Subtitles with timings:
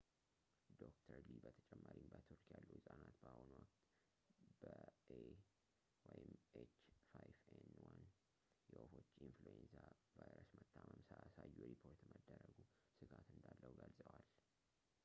[0.77, 3.51] ዶ/ር ሊ በተጨማሪም በቱርክ ያሉ ህጻናት በአሁኑ
[4.39, 4.57] ወቅት
[6.03, 6.73] በ ኤኤች
[7.25, 8.17] 5 ኤን 1
[8.73, 9.75] የወፎች የኢንፍሉዌንዛ
[10.17, 12.57] ቫይረስ መታመም ሳያሳዩ ሪፖርት መደረጉ
[12.99, 14.27] ስጋት እንዳለው ገልጸዋል